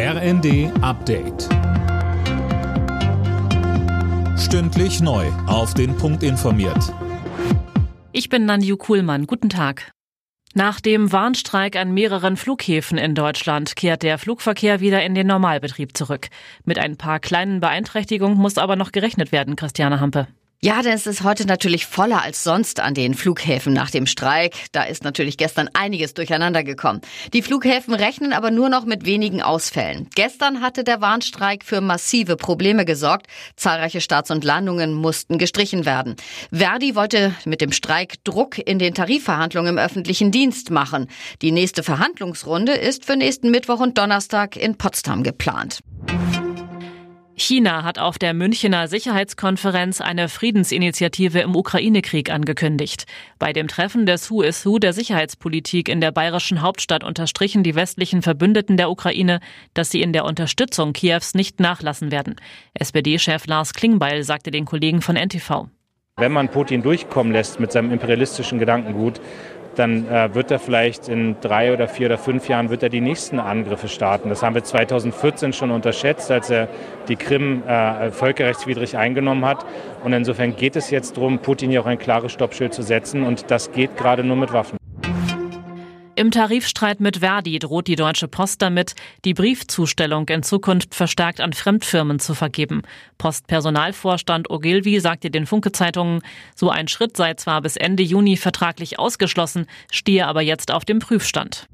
[0.00, 1.48] RND Update.
[4.38, 5.26] Stündlich neu.
[5.48, 6.94] Auf den Punkt informiert.
[8.12, 9.26] Ich bin Nanju Kuhlmann.
[9.26, 9.90] Guten Tag.
[10.54, 15.96] Nach dem Warnstreik an mehreren Flughäfen in Deutschland kehrt der Flugverkehr wieder in den Normalbetrieb
[15.96, 16.28] zurück.
[16.64, 20.28] Mit ein paar kleinen Beeinträchtigungen muss aber noch gerechnet werden, Christiane Hampe.
[20.60, 24.56] Ja, denn es ist heute natürlich voller als sonst an den Flughäfen nach dem Streik.
[24.72, 27.00] Da ist natürlich gestern einiges durcheinander gekommen.
[27.32, 30.08] Die Flughäfen rechnen aber nur noch mit wenigen Ausfällen.
[30.16, 33.28] Gestern hatte der Warnstreik für massive Probleme gesorgt.
[33.54, 36.16] Zahlreiche Starts und Landungen mussten gestrichen werden.
[36.50, 41.06] Verdi wollte mit dem Streik Druck in den Tarifverhandlungen im öffentlichen Dienst machen.
[41.40, 45.78] Die nächste Verhandlungsrunde ist für nächsten Mittwoch und Donnerstag in Potsdam geplant.
[47.38, 53.06] China hat auf der Münchener Sicherheitskonferenz eine Friedensinitiative im Ukraine-Krieg angekündigt.
[53.38, 57.76] Bei dem Treffen des Who is Who der Sicherheitspolitik in der bayerischen Hauptstadt unterstrichen die
[57.76, 59.40] westlichen Verbündeten der Ukraine,
[59.72, 62.36] dass sie in der Unterstützung Kiews nicht nachlassen werden.
[62.74, 65.68] SPD-Chef Lars Klingbeil sagte den Kollegen von NTV.
[66.18, 69.20] Wenn man Putin durchkommen lässt mit seinem imperialistischen Gedankengut,
[69.78, 73.00] dann äh, wird er vielleicht in drei oder vier oder fünf Jahren wird er die
[73.00, 74.28] nächsten Angriffe starten.
[74.28, 76.68] Das haben wir 2014 schon unterschätzt, als er
[77.08, 79.64] die Krim äh, völkerrechtswidrig eingenommen hat.
[80.02, 83.22] Und insofern geht es jetzt darum, Putin hier auch ein klares Stoppschild zu setzen.
[83.22, 84.77] Und das geht gerade nur mit Waffen.
[86.18, 91.52] Im Tarifstreit mit Verdi droht die Deutsche Post damit, die Briefzustellung in Zukunft verstärkt an
[91.52, 92.82] Fremdfirmen zu vergeben.
[93.18, 96.22] Postpersonalvorstand Ogilvy sagte den Funke-Zeitungen,
[96.56, 100.98] so ein Schritt sei zwar bis Ende Juni vertraglich ausgeschlossen, stehe aber jetzt auf dem
[100.98, 101.68] Prüfstand.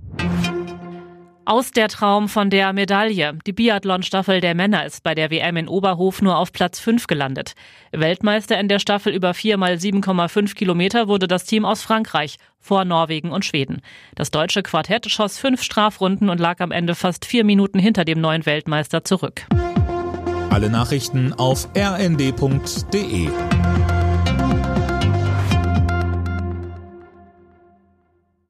[1.46, 3.38] Aus der Traum von der Medaille.
[3.46, 7.52] Die Biathlon-Staffel der Männer ist bei der WM in Oberhof nur auf Platz 5 gelandet.
[7.92, 12.86] Weltmeister in der Staffel über 4 mal 7,5 Kilometer wurde das Team aus Frankreich vor
[12.86, 13.82] Norwegen und Schweden.
[14.14, 18.22] Das deutsche Quartett schoss fünf Strafrunden und lag am Ende fast vier Minuten hinter dem
[18.22, 19.46] neuen Weltmeister zurück.
[20.48, 23.28] Alle Nachrichten auf rnd.de